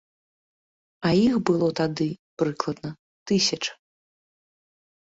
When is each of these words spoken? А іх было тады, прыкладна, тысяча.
А 1.09 1.11
іх 1.25 1.35
было 1.51 1.67
тады, 1.81 2.09
прыкладна, 2.43 2.89
тысяча. 3.35 3.71